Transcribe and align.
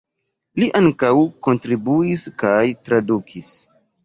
Li 0.61 0.69
ankaŭ 0.79 1.11
kontribuis 1.49 2.25
kaj 2.45 2.63
tradukis. 2.89 3.53